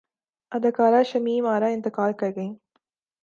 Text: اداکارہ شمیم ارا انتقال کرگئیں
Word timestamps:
اداکارہ 0.51 1.01
شمیم 1.09 1.45
ارا 1.45 1.67
انتقال 1.67 2.11
کرگئیں 2.19 2.53